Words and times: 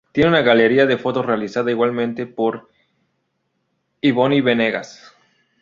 Tiene 0.13 0.31
una 0.31 0.41
Galería 0.41 0.87
de 0.87 0.97
fotos 0.97 1.27
realizada, 1.27 1.69
igualmente, 1.69 2.25
por 2.25 2.67
Yvonne 4.01 4.41
Venegas. 4.41 5.13